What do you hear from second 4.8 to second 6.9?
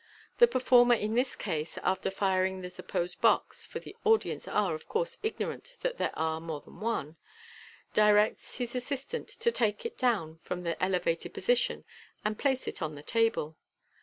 course, ignorant that there are more than